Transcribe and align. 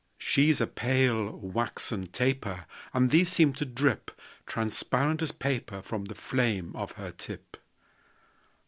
She's 0.17 0.59
a 0.59 0.65
pale, 0.65 1.29
waxen 1.29 2.07
taper; 2.07 2.65
And 2.91 3.11
these 3.11 3.29
seem 3.29 3.53
to 3.53 3.65
drip 3.65 4.09
Transparent 4.47 5.21
as 5.21 5.31
paper 5.31 5.79
From 5.83 6.05
the 6.05 6.15
flame 6.15 6.75
of 6.75 6.93
her 6.93 7.11
tip. 7.11 7.55